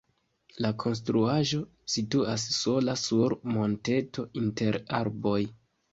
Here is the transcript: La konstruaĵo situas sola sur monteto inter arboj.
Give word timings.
La 0.65 0.71
konstruaĵo 0.83 1.59
situas 1.95 2.47
sola 2.57 2.97
sur 3.05 3.35
monteto 3.59 4.27
inter 4.43 4.81
arboj. 5.03 5.41